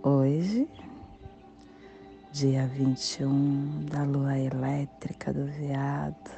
[0.00, 0.68] Hoje,
[2.30, 6.30] dia 21 da lua elétrica do veado,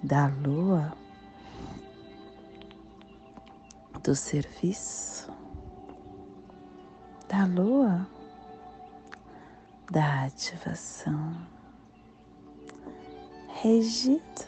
[0.00, 0.92] da lua
[4.04, 5.32] do serviço,
[7.28, 8.06] da lua
[9.90, 11.36] da ativação,
[13.48, 14.46] regido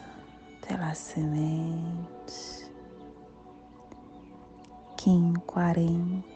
[0.65, 2.71] pela semente,
[4.95, 6.30] Kim 40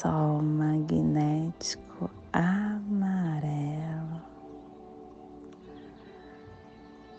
[0.00, 4.22] sol magnético amarelo,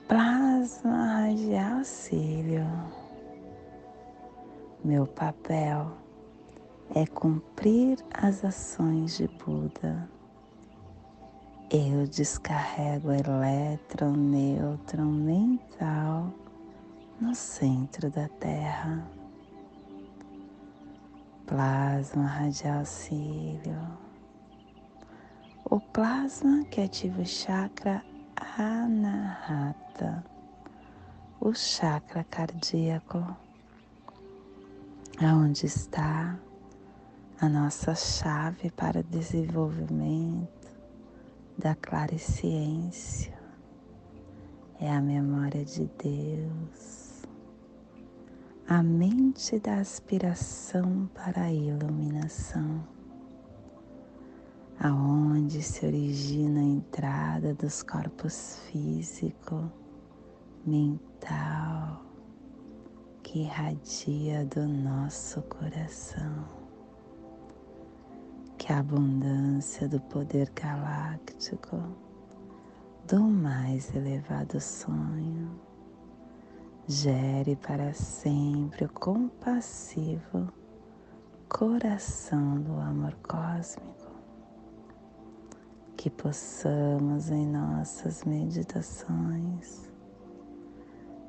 [0.08, 2.66] plasma radial cílio.
[4.84, 5.92] Meu papel
[6.96, 10.10] é cumprir as ações de Buda.
[11.70, 16.34] Eu descarrego elétron, nêutron mental
[17.20, 19.21] no centro da Terra
[21.52, 23.78] plasma radial cílio,
[25.66, 28.02] o plasma que ativa o chakra
[28.58, 30.24] anahata,
[31.42, 33.36] o chakra cardíaco,
[35.22, 36.40] aonde está
[37.42, 40.72] a nossa chave para desenvolvimento
[41.58, 43.38] da clareciência,
[44.80, 47.11] é a memória de Deus
[48.74, 52.82] a mente da aspiração para a iluminação,
[54.80, 59.70] aonde se origina a entrada dos corpos físico,
[60.66, 62.02] mental,
[63.22, 66.46] que irradia do nosso coração.
[68.58, 71.78] Que a abundância do poder galáctico,
[73.06, 75.60] do mais elevado sonho,
[76.92, 80.52] gere para sempre o compassivo
[81.48, 84.12] coração do amor cósmico.
[85.96, 89.90] Que possamos em nossas meditações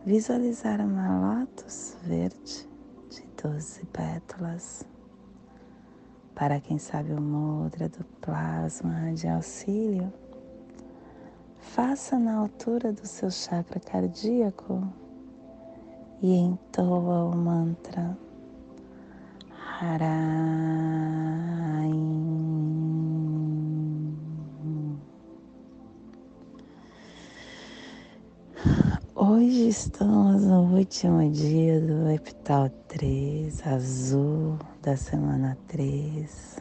[0.05, 2.69] visualizar uma lótus verde
[3.09, 4.85] de doze pétalas.
[6.35, 10.13] Para quem sabe o mudra do plasma de auxílio,
[11.61, 14.93] faça na altura do seu chakra cardíaco
[16.23, 18.17] e entoa o mantra
[19.81, 20.31] Harai.
[29.17, 36.57] Hoje estamos no último dia do epital 3, azul da semana 3,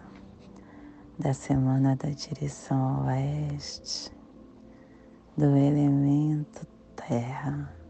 [1.20, 4.12] da semana da direção oeste,
[5.38, 7.81] do elemento terra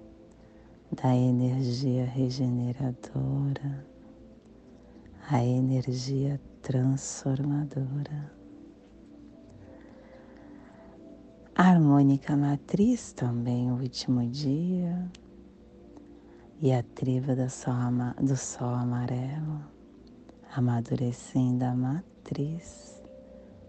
[0.91, 3.85] da energia regeneradora,
[5.29, 8.32] a energia transformadora.
[11.55, 15.09] A harmônica matriz também, o último dia,
[16.59, 17.73] e a triva do sol,
[18.22, 19.64] do sol amarelo,
[20.53, 23.02] amadurecendo a matriz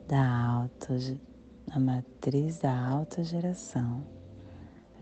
[0.09, 0.95] da alta,
[1.71, 4.22] a matriz da alta geração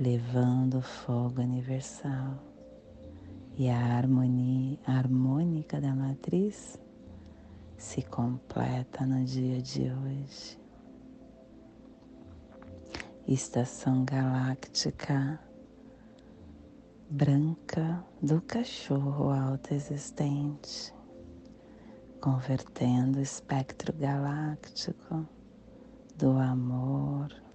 [0.00, 2.42] levando o fogo universal
[3.54, 6.80] e a harmonia a harmônica da matriz
[7.76, 10.58] se completa no dia de hoje.
[13.28, 15.38] Estação galáctica
[17.10, 20.94] branca do cachorro autoexistente,
[22.22, 25.28] convertendo o espectro galáctico
[26.16, 27.49] do amor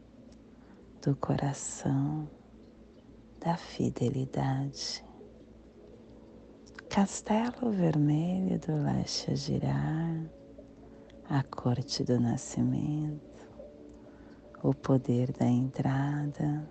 [1.06, 2.28] do coração,
[3.40, 5.06] da fidelidade.
[6.90, 10.26] Castelo vermelho do leste a girar,
[11.30, 13.48] a corte do nascimento,
[14.64, 16.68] o poder da entrada.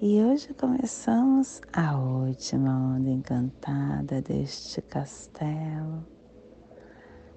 [0.00, 6.04] E hoje começamos a última onda encantada deste castelo,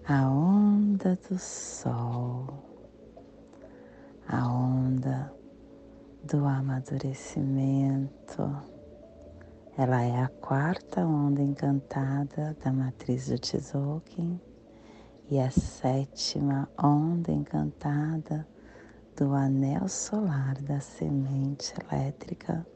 [0.07, 2.68] a onda do sol
[4.31, 5.33] a onda
[6.23, 8.61] do amadurecimento,
[9.75, 14.39] Ela é a quarta onda encantada da matriz do Tzolk'in
[15.31, 18.47] e a sétima onda encantada
[19.17, 22.67] do anel solar da semente elétrica.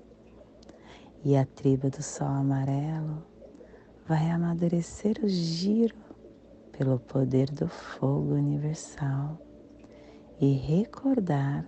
[1.24, 3.24] E a tribo do sol amarelo
[4.08, 5.98] vai amadurecer o giro
[6.72, 9.38] pelo poder do fogo universal
[10.44, 11.66] e recordar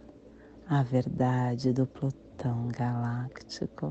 [0.67, 3.89] a verdade do Plutão galáctico.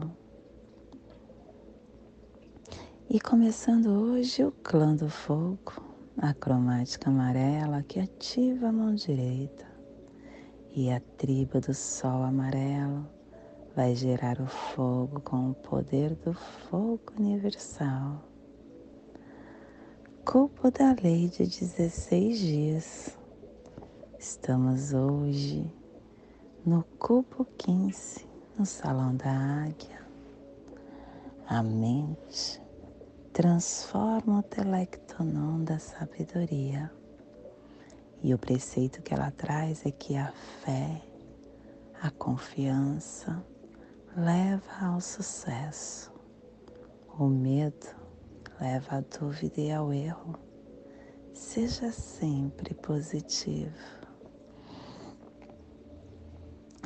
[3.08, 5.72] E começando hoje o clã do fogo,
[6.18, 9.64] a cromática amarela que ativa a mão direita
[10.74, 13.08] e a tribo do sol amarelo
[13.74, 18.22] vai gerar o fogo com o poder do fogo universal.
[20.26, 23.23] Culpo da lei de 16 dias.
[24.26, 25.70] Estamos hoje
[26.64, 28.26] no cubo 15,
[28.58, 29.30] no salão da
[29.66, 30.00] águia.
[31.46, 32.58] A mente
[33.34, 36.90] transforma o telectonon da sabedoria.
[38.22, 40.32] E o preceito que ela traz é que a
[40.62, 41.02] fé,
[42.00, 43.44] a confiança
[44.16, 46.10] leva ao sucesso.
[47.18, 47.94] O medo
[48.58, 50.38] leva à dúvida e ao erro.
[51.34, 54.03] Seja sempre positivo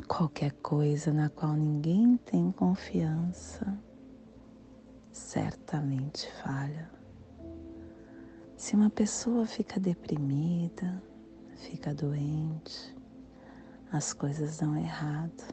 [0.09, 3.77] qualquer coisa na qual ninguém tem confiança,
[5.11, 6.89] certamente falha.
[8.57, 11.01] Se uma pessoa fica deprimida,
[11.57, 12.97] fica doente,
[13.91, 15.43] as coisas dão errado.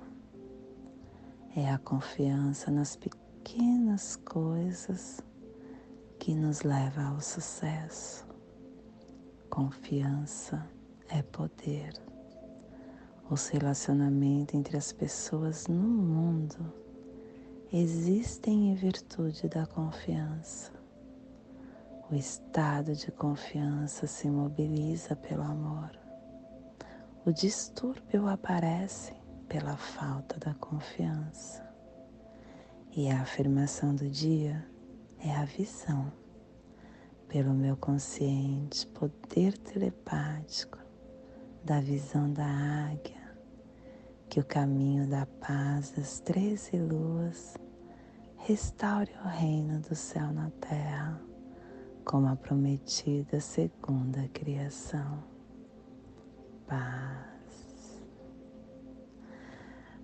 [1.54, 5.20] É a confiança nas pequenas coisas
[6.18, 8.26] que nos leva ao sucesso.
[9.50, 10.66] Confiança
[11.08, 12.05] é poder
[13.28, 16.72] os relacionamentos entre as pessoas no mundo
[17.72, 20.70] existem em virtude da confiança.
[22.08, 25.90] O estado de confiança se mobiliza pelo amor.
[27.24, 29.12] O distúrbio aparece
[29.48, 31.68] pela falta da confiança.
[32.92, 34.64] E a afirmação do dia
[35.18, 36.12] é a visão,
[37.26, 40.85] pelo meu consciente poder telepático
[41.66, 43.36] da visão da águia,
[44.28, 47.56] que o caminho da paz das treze luas
[48.36, 51.20] restaure o reino do céu na terra,
[52.04, 55.24] como a prometida segunda criação.
[56.68, 58.00] Paz.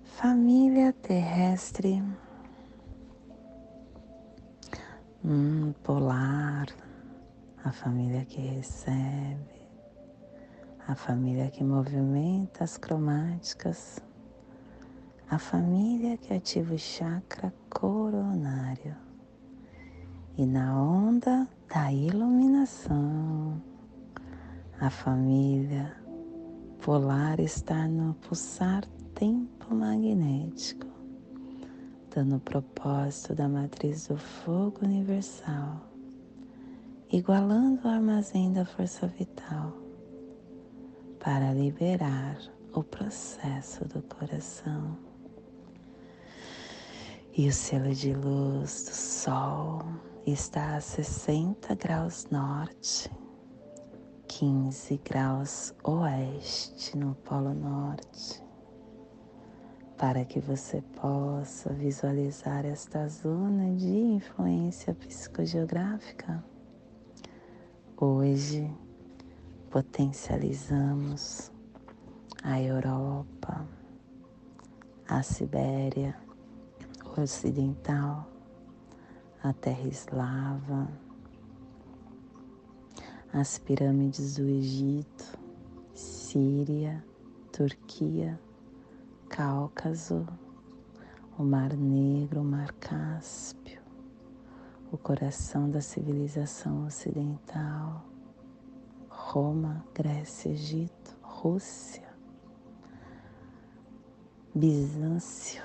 [0.02, 2.02] Família terrestre
[5.24, 6.66] hum, polar,
[7.62, 9.61] a família que recebe,
[10.86, 14.02] a família que movimenta as cromáticas,
[15.30, 18.96] a família que ativa o chakra coronário.
[20.36, 23.62] E na onda da iluminação,
[24.80, 25.96] a família
[26.80, 28.84] polar está no pulsar
[29.14, 30.86] tempo magnético,
[32.12, 35.80] dando o propósito da matriz do fogo universal,
[37.10, 39.81] igualando o armazém da força vital
[41.22, 42.36] para liberar
[42.72, 44.98] o processo do coração.
[47.32, 49.82] E o selo de luz do Sol
[50.26, 53.08] está a 60 graus norte,
[54.26, 58.42] 15 graus oeste no Polo Norte,
[59.96, 66.44] para que você possa visualizar esta zona de influência psicogeográfica.
[67.96, 68.68] Hoje,
[69.72, 71.50] potencializamos
[72.44, 73.66] a Europa,
[75.08, 76.14] a Sibéria
[77.16, 78.28] Ocidental,
[79.42, 80.88] a Terra Eslava,
[83.32, 85.38] as pirâmides do Egito,
[85.94, 87.02] Síria,
[87.50, 88.38] Turquia,
[89.30, 90.26] Cáucaso,
[91.38, 93.80] o Mar Negro, o Mar Cáspio,
[94.92, 98.11] o coração da civilização ocidental
[99.32, 102.06] Roma, Grécia, Egito, Rússia,
[104.54, 105.62] Bizâncio,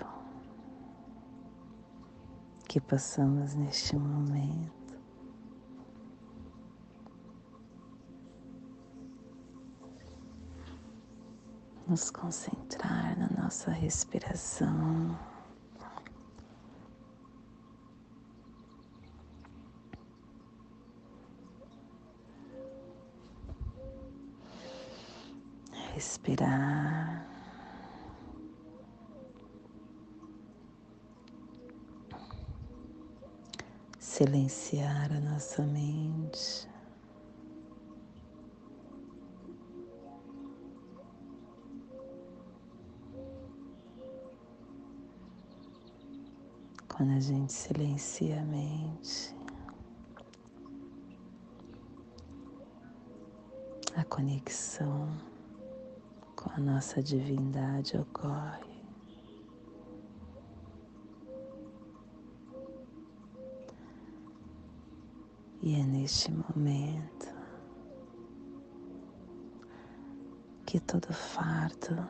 [2.65, 4.97] que possamos neste momento
[11.85, 15.36] nos concentrar na nossa respiração.
[25.97, 27.25] Respirar.
[33.99, 36.67] silenciar a nossa mente.
[46.87, 49.35] Quando a gente silencia a mente,
[53.95, 55.36] a conexão
[56.37, 58.77] com a nossa divindade ocorre.
[65.61, 67.35] E é neste momento
[70.65, 72.07] que todo fardo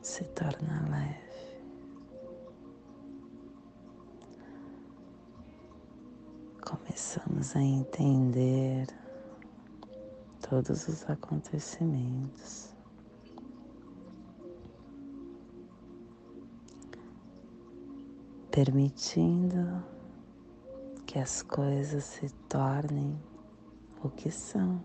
[0.00, 1.62] se torna leve.
[6.64, 8.86] Começamos a entender
[10.40, 12.71] todos os acontecimentos.
[18.64, 19.82] Permitindo
[21.04, 23.20] que as coisas se tornem
[24.04, 24.84] o que são,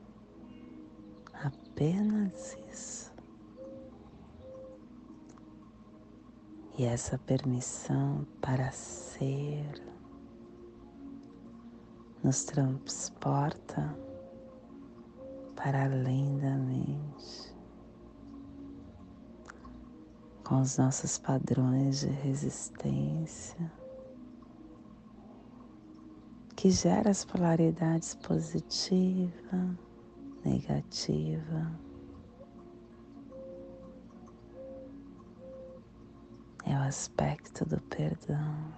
[1.32, 3.14] apenas isso.
[6.76, 9.80] E essa permissão para ser
[12.24, 13.96] nos transporta
[15.56, 17.56] para além da mente,
[20.48, 23.70] com os nossos padrões de resistência
[26.56, 29.78] que gera as polaridades positiva,
[30.46, 31.70] negativa.
[36.66, 38.74] É o aspecto do perdão.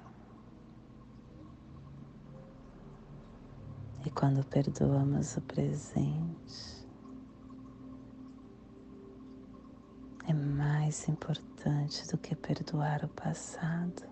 [4.03, 6.78] E quando perdoamos o presente,
[10.89, 14.09] mais importante do que perdoar o passado.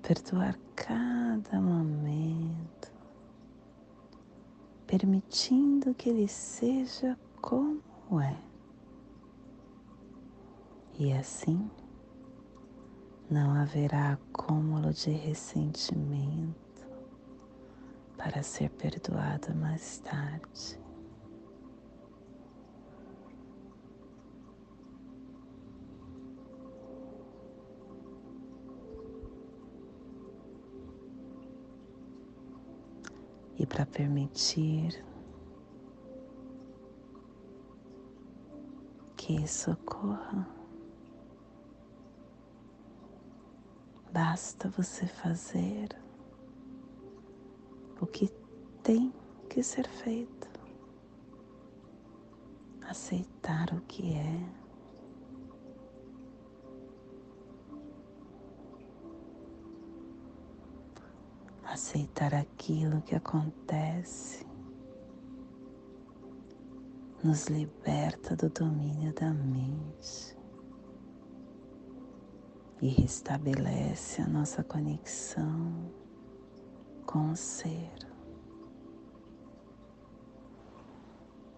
[0.00, 2.90] perdoar cada momento,
[4.86, 8.34] permitindo que ele seja como é.
[10.98, 11.70] E assim
[13.30, 16.88] não haverá acúmulo de ressentimento
[18.16, 20.87] para ser perdoado mais tarde.
[33.58, 35.04] E para permitir
[39.16, 40.48] que isso ocorra.
[44.12, 45.88] Basta você fazer
[48.00, 48.30] o que
[48.82, 49.12] tem
[49.50, 50.48] que ser feito,
[52.82, 54.57] aceitar o que é.
[61.88, 64.46] Aceitar aquilo que acontece
[67.24, 70.36] nos liberta do domínio da mente
[72.82, 75.90] e restabelece a nossa conexão
[77.06, 77.90] com o ser.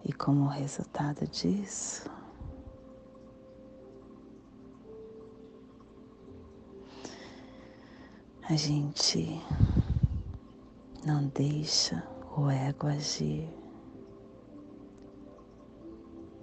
[0.05, 2.09] E como resultado disso,
[8.43, 9.41] a gente
[11.05, 12.03] não deixa
[12.37, 13.49] o ego agir,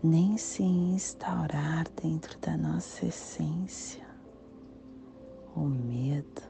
[0.02, 4.06] nem se instaurar dentro da nossa essência.
[5.54, 6.42] O medo,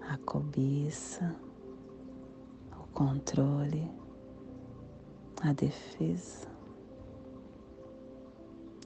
[0.00, 1.34] a cobiça,
[2.78, 3.90] o controle,
[5.42, 6.48] a defesa,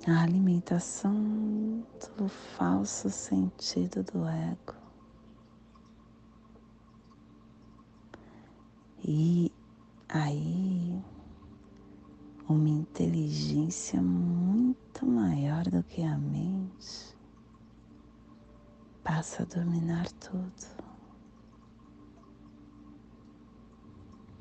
[0.09, 1.85] a alimentação
[2.17, 4.86] do falso sentido do ego
[9.09, 9.53] E
[10.09, 11.01] aí,
[12.49, 17.17] uma inteligência muito maior do que a mente
[19.05, 20.51] passa a dominar tudo.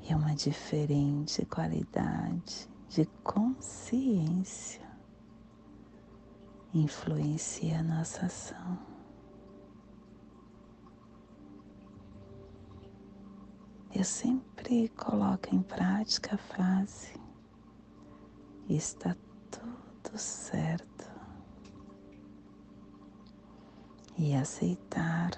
[0.00, 4.84] E uma diferente qualidade de consciência
[6.74, 8.95] influencia a nossa ação.
[13.96, 17.14] Eu sempre coloco em prática a frase:
[18.68, 19.16] está
[19.50, 21.10] tudo certo.
[24.18, 25.30] E aceitar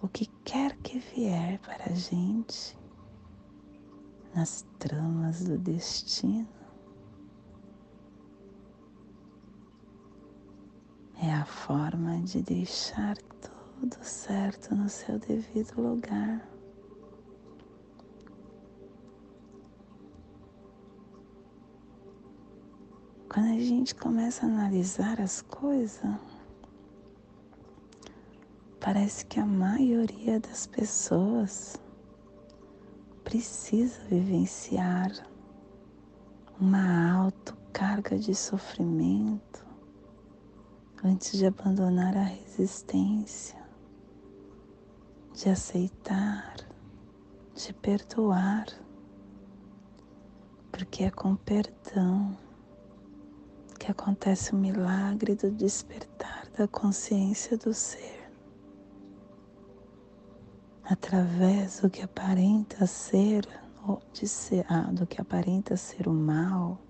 [0.00, 2.78] o que quer que vier para a gente
[4.34, 6.48] nas tramas do destino.
[11.22, 16.55] É a forma de deixar tudo certo no seu devido lugar.
[23.36, 26.16] Quando a gente começa a analisar as coisas,
[28.80, 31.78] parece que a maioria das pessoas
[33.22, 35.10] precisa vivenciar
[36.58, 39.66] uma alta carga de sofrimento
[41.04, 43.62] antes de abandonar a resistência,
[45.34, 46.56] de aceitar,
[47.54, 48.64] de perdoar,
[50.72, 52.45] porque é com perdão
[53.86, 58.28] que acontece o milagre do despertar da consciência do ser.
[60.82, 63.46] Através do que aparenta ser,
[63.86, 66.80] ou de ser, ah, do que aparenta ser o mal,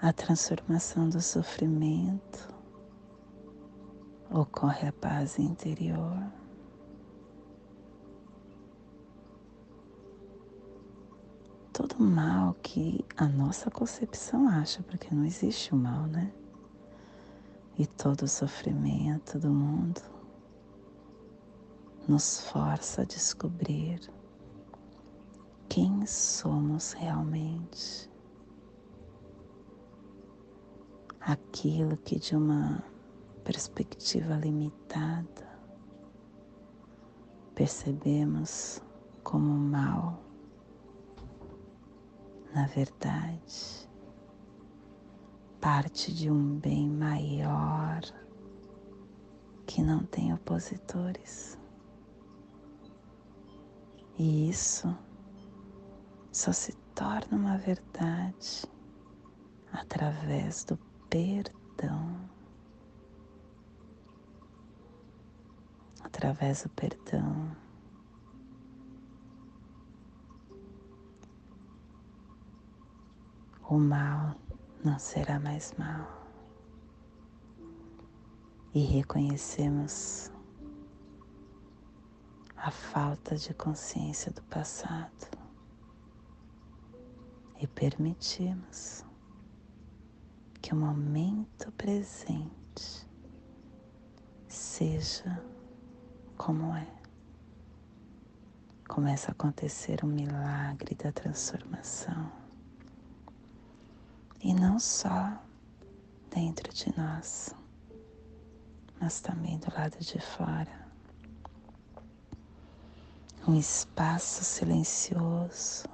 [0.00, 2.54] a transformação do sofrimento,
[4.30, 6.37] ocorre a paz interior.
[11.78, 16.32] Todo mal que a nossa concepção acha, porque não existe o mal, né?
[17.78, 20.00] E todo o sofrimento do mundo
[22.08, 24.00] nos força a descobrir
[25.68, 28.10] quem somos realmente.
[31.20, 32.82] Aquilo que de uma
[33.44, 35.48] perspectiva limitada
[37.54, 38.82] percebemos
[39.22, 40.27] como mal
[42.58, 43.88] na verdade,
[45.60, 48.00] parte de um bem maior
[49.64, 51.56] que não tem opositores.
[54.18, 54.92] E isso
[56.32, 58.66] só se torna uma verdade
[59.72, 60.76] através do
[61.08, 62.28] perdão.
[66.02, 67.56] Através do perdão
[73.68, 74.34] o mal
[74.82, 76.26] não será mais mal.
[78.72, 80.32] E reconhecemos
[82.56, 85.28] a falta de consciência do passado
[87.60, 89.04] e permitimos
[90.62, 93.06] que o momento presente
[94.48, 95.44] seja
[96.38, 96.88] como é.
[98.88, 102.47] Começa a acontecer o milagre da transformação
[104.40, 105.42] e não só
[106.30, 107.54] dentro de nós,
[109.00, 110.88] mas também do lado de fora.
[113.46, 115.88] Um espaço silencioso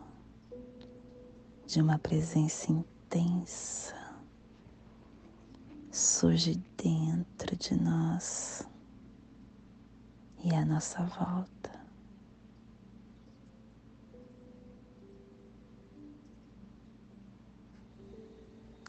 [1.66, 3.94] de uma presença intensa
[5.90, 8.66] surge dentro de nós
[10.42, 11.54] e à nossa volta.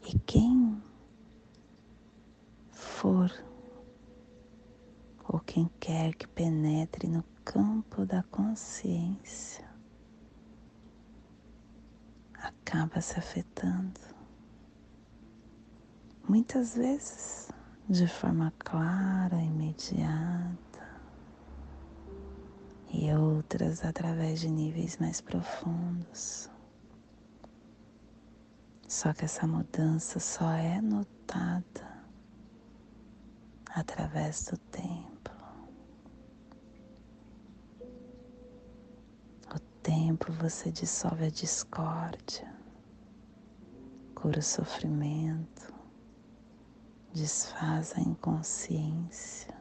[0.04, 0.82] E quem
[2.70, 3.32] for
[5.26, 9.64] ou quem quer que penetre no campo da consciência
[12.34, 13.98] acaba se afetando.
[16.28, 17.50] Muitas vezes
[17.88, 21.00] de forma clara, imediata,
[22.92, 26.50] e outras através de níveis mais profundos.
[28.88, 32.06] Só que essa mudança só é notada
[33.74, 35.30] através do tempo.
[39.52, 42.54] O tempo você dissolve a discórdia,
[44.14, 45.74] cura o sofrimento,
[47.12, 49.52] desfaz a inconsciência,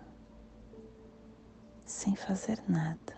[1.83, 3.17] sem fazer nada,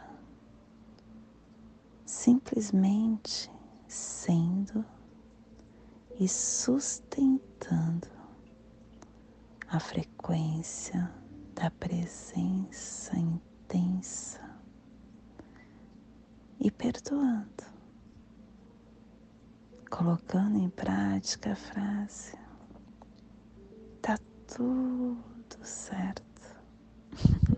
[2.05, 3.51] simplesmente
[3.89, 4.85] sendo
[6.19, 8.07] e sustentando
[9.67, 11.11] a frequência
[11.53, 14.41] da presença intensa
[16.59, 17.63] e perdoando,
[19.91, 22.35] colocando em prática a frase:
[24.01, 24.17] tá
[24.55, 26.23] tudo certo.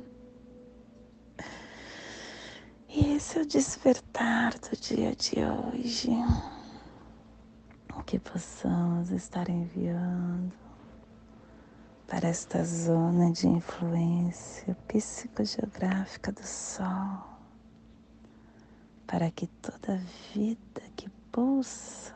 [2.89, 6.09] e esse é o despertar do dia de hoje
[8.09, 10.51] que possamos estar enviando
[12.07, 17.23] para esta zona de influência psicogeográfica do Sol,
[19.05, 20.01] para que toda
[20.33, 22.15] vida que pulsa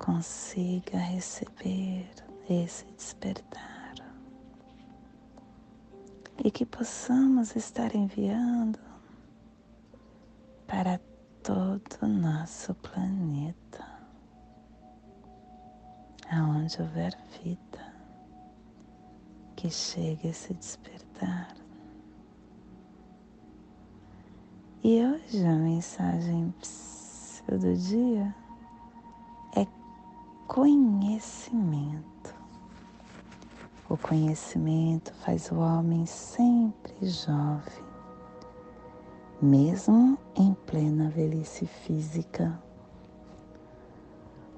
[0.00, 2.10] consiga receber
[2.50, 3.94] esse despertar.
[6.44, 8.78] e que possamos estar enviando
[10.66, 11.00] para
[11.46, 13.86] todo o nosso planeta,
[16.28, 17.94] aonde houver vida,
[19.54, 21.54] que chegue a se despertar.
[24.82, 26.52] E hoje a mensagem
[27.48, 28.34] do dia
[29.54, 29.64] é
[30.48, 32.34] conhecimento.
[33.88, 37.85] O conhecimento faz o homem sempre jovem,
[39.40, 42.60] mesmo em plena velhice física.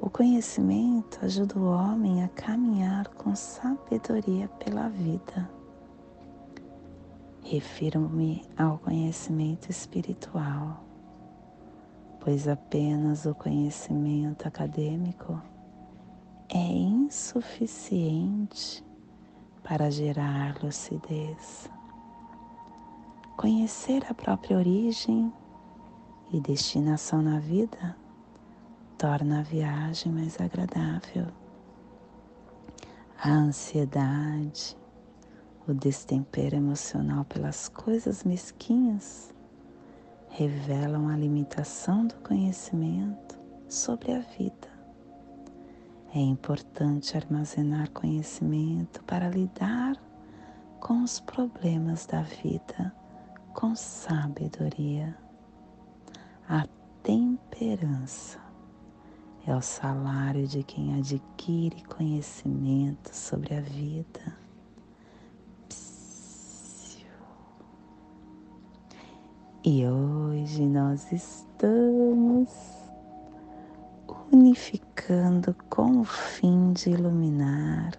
[0.01, 5.59] O conhecimento ajuda o homem a caminhar com sabedoria pela vida
[7.51, 10.85] Refiro-me ao conhecimento espiritual,
[12.21, 15.41] pois apenas o conhecimento acadêmico
[16.51, 18.05] é insuficiente
[19.63, 21.71] para gerar lucidez.
[23.39, 25.33] Conhecer a própria origem
[26.33, 27.97] e destinação na vida
[28.99, 31.29] torna a viagem mais agradável.
[33.17, 34.77] A ansiedade,
[35.69, 39.33] o destempero emocional pelas coisas mesquinhas
[40.31, 44.69] revelam a limitação do conhecimento sobre a vida.
[46.13, 49.95] É importante armazenar conhecimento para lidar
[50.81, 52.98] com os problemas da vida
[53.59, 55.19] com sabedoria.
[56.49, 56.65] A
[57.03, 58.39] temperança
[59.45, 64.39] é o salário de quem adquire conhecimento sobre a vida
[69.65, 72.49] E hoje nós estamos
[74.33, 77.91] unificando com o fim de iluminar,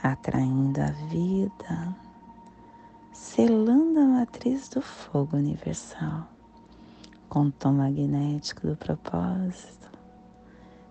[0.00, 2.07] atraindo a vida,
[3.18, 6.28] selando a matriz do fogo universal
[7.28, 9.90] com o tom magnético do propósito,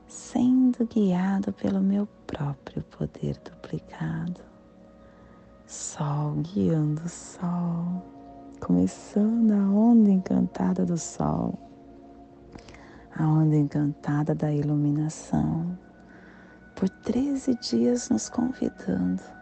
[0.10, 4.42] sendo guiado pelo meu próprio poder duplicado.
[5.66, 8.04] Sol guiando o sol
[8.60, 11.58] começando a onda encantada do sol,
[13.16, 15.80] a onda encantada da iluminação,
[16.76, 19.37] por 13 dias nos convidando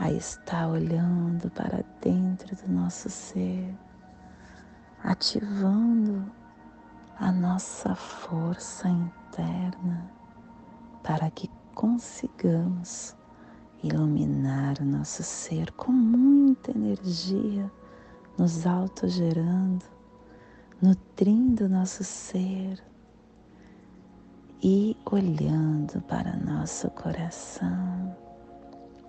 [0.00, 3.76] a estar olhando para dentro do nosso ser,
[5.04, 6.24] ativando
[7.18, 10.10] a nossa força interna
[11.02, 13.14] para que consigamos
[13.82, 17.70] iluminar o nosso ser com muita energia
[18.38, 19.84] nos autogerando,
[20.80, 22.82] nutrindo nosso ser
[24.62, 28.16] e olhando para nosso coração,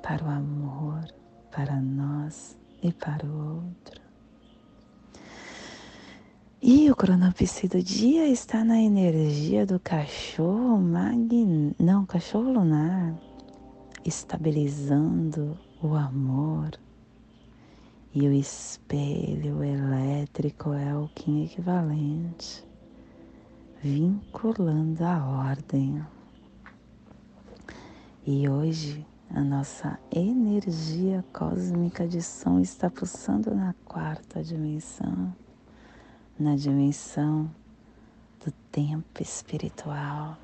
[0.01, 1.05] para o amor,
[1.51, 4.01] para nós e para o outro.
[6.61, 11.73] E o cronopsi do dia está na energia do cachorro magn...
[11.79, 13.15] não, cachorro lunar,
[14.05, 16.71] estabilizando o amor,
[18.13, 22.63] e o espelho elétrico é o Kim equivalente,
[23.81, 26.05] vinculando a ordem.
[28.23, 35.33] E hoje a nossa energia cósmica de som está pulsando na quarta dimensão,
[36.37, 37.49] na dimensão
[38.43, 40.37] do tempo espiritual,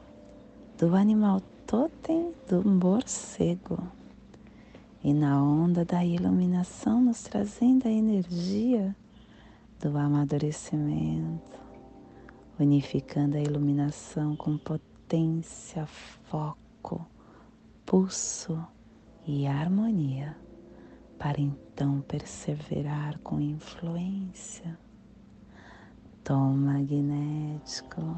[0.77, 3.77] do animal totem do morcego.
[5.03, 8.95] E na onda da iluminação, nos trazendo a energia
[9.81, 11.59] do amadurecimento,
[12.57, 17.05] unificando a iluminação com potência, foco,
[17.85, 18.65] pulso
[19.27, 20.37] e harmonia,
[21.19, 24.79] para então perseverar com influência.
[26.23, 28.15] Tom magnético.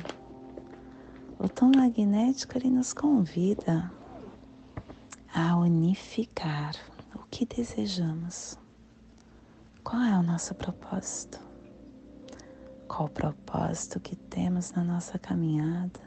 [1.39, 3.91] O tom magnético ele nos convida
[5.33, 6.75] a unificar
[7.15, 8.59] o que desejamos.
[9.83, 11.39] Qual é o nosso propósito?
[12.87, 15.99] Qual o propósito que temos na nossa caminhada?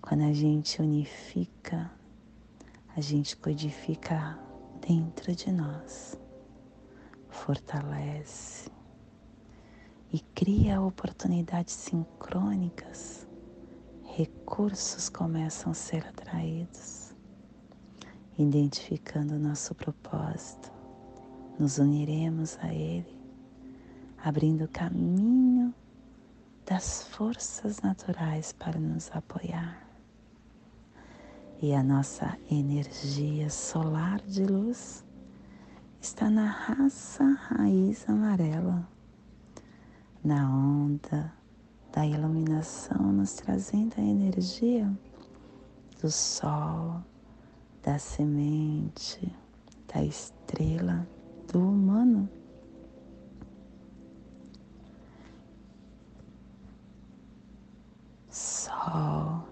[0.00, 1.97] Quando a gente unifica,
[2.98, 4.36] a gente codifica
[4.84, 6.18] dentro de nós,
[7.28, 8.68] fortalece
[10.12, 13.24] e cria oportunidades sincrônicas,
[14.02, 17.14] recursos começam a ser atraídos
[18.36, 20.72] identificando o nosso propósito,
[21.56, 23.16] nos uniremos a Ele,
[24.16, 25.72] abrindo caminho
[26.66, 29.87] das forças naturais para nos apoiar.
[31.60, 35.04] E a nossa energia solar de luz
[36.00, 38.88] está na raça raiz amarela,
[40.22, 41.32] na onda
[41.92, 44.88] da iluminação, nos trazendo a energia
[46.00, 47.02] do sol,
[47.82, 49.36] da semente,
[49.92, 51.08] da estrela,
[51.52, 52.30] do humano.
[58.30, 59.42] Sol,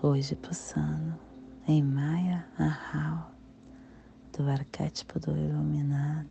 [0.00, 1.31] hoje pulsando
[1.68, 3.30] em Maya Ahau,
[4.36, 6.28] do arquétipo do iluminado.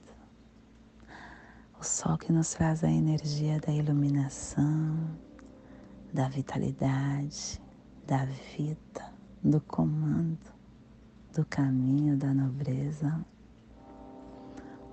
[1.80, 5.18] O sol que nos traz a energia da iluminação,
[6.14, 7.62] da vitalidade,
[8.06, 10.54] da vida, do comando,
[11.34, 13.26] do caminho da nobreza.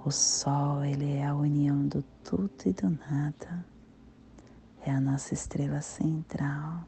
[0.05, 3.67] O sol, ele é a união do tudo e do nada.
[4.87, 6.85] É a nossa estrela central.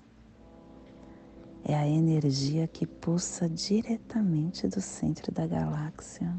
[1.64, 6.34] É a energia que pulsa diretamente do centro da galáxia.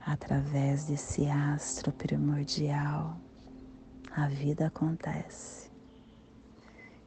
[0.00, 3.16] Através desse astro primordial,
[4.10, 5.70] a vida acontece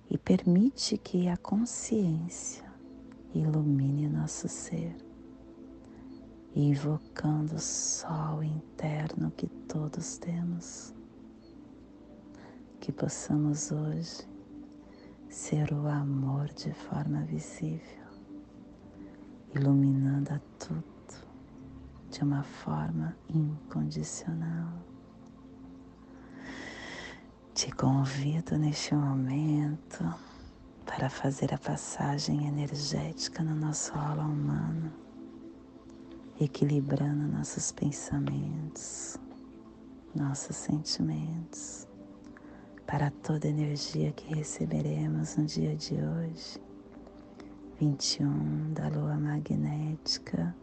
[0.09, 2.65] e permite que a consciência
[3.33, 4.95] ilumine nosso ser,
[6.55, 10.93] invocando o sol interno que todos temos.
[12.79, 14.27] Que possamos hoje
[15.29, 18.07] ser o amor de forma visível,
[19.53, 20.83] iluminando a tudo
[22.09, 24.73] de uma forma incondicional.
[27.53, 30.03] Te convido neste momento
[30.85, 34.91] para fazer a passagem energética no nosso aula humano,
[36.41, 39.19] equilibrando nossos pensamentos,
[40.15, 41.88] nossos sentimentos,
[42.89, 46.59] para toda energia que receberemos no dia de hoje,
[47.79, 50.55] 21 da lua magnética,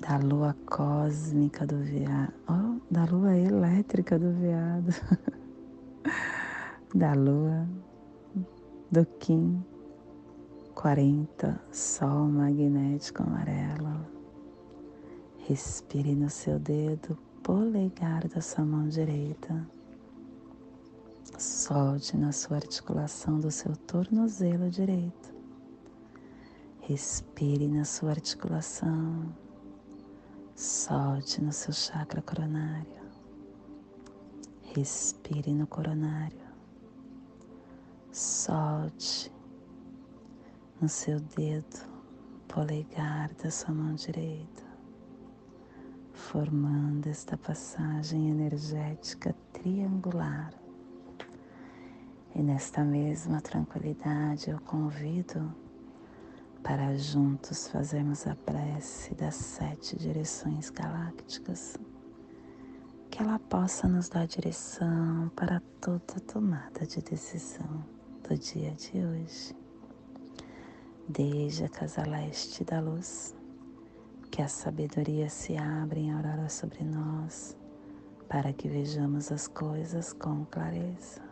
[0.00, 4.92] da lua cósmica do veado, oh, da lua elétrica do veado,
[6.94, 7.68] da lua
[8.90, 9.62] do Kim
[10.74, 14.06] 40, Sol magnético amarelo.
[15.46, 19.81] Respire no seu dedo polegar da sua mão direita.
[21.38, 25.34] Solte na sua articulação do seu tornozelo direito.
[26.80, 29.34] Respire na sua articulação.
[30.54, 33.02] Solte no seu chakra coronário.
[34.74, 36.52] Respire no coronário
[38.12, 39.32] solte
[40.78, 41.90] no seu dedo
[42.46, 44.62] polegar da sua mão direita,
[46.12, 50.52] formando esta passagem energética triangular.
[52.34, 55.54] E nesta mesma tranquilidade eu convido
[56.62, 61.76] para juntos fazermos a prece das sete direções galácticas,
[63.10, 67.84] que ela possa nos dar direção para toda tomada de decisão
[68.26, 69.54] do dia de hoje.
[71.06, 73.34] Desde a casa leste da luz,
[74.30, 77.54] que a sabedoria se abra em aurora sobre nós,
[78.26, 81.31] para que vejamos as coisas com clareza.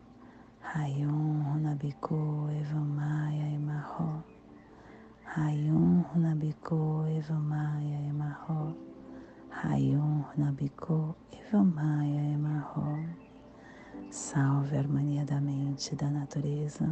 [0.73, 4.23] Rayum Runabiku Evamaya Emarro.
[5.35, 8.73] Rayum Runabiku Evamaya Emarro.
[9.51, 13.05] Rayum Runabiku Evamaya Emarro.
[14.09, 16.87] Salve a harmonia da mente e da natureza.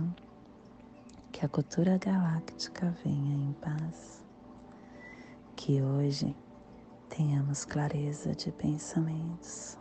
[1.32, 4.26] Que a cultura galáctica venha em paz.
[5.56, 6.36] Que hoje
[7.08, 9.79] tenhamos clareza de pensamentos.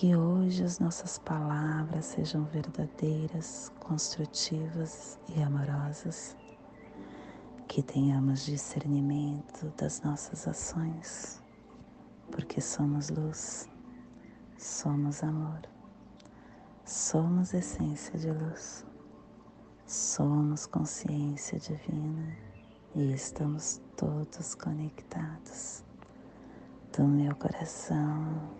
[0.00, 6.34] Que hoje as nossas palavras sejam verdadeiras, construtivas e amorosas.
[7.68, 11.42] Que tenhamos discernimento das nossas ações,
[12.32, 13.68] porque somos luz,
[14.56, 15.60] somos amor,
[16.82, 18.86] somos essência de luz,
[19.86, 22.38] somos consciência divina
[22.94, 25.84] e estamos todos conectados
[26.90, 28.59] do meu coração